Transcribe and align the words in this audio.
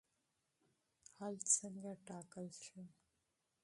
حل 1.15 1.35
څنګه 1.57 1.91
ټاکل 2.07 2.47
شو؟ 2.61 2.81